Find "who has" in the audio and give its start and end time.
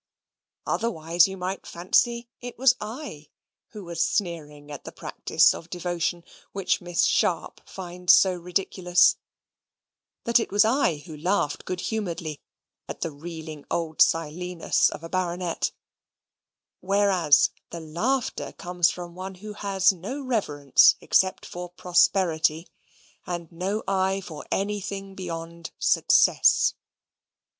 19.35-19.93